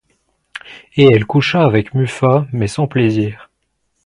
[0.97, 3.51] Et elle coucha avec Muffat, mais sans plaisir.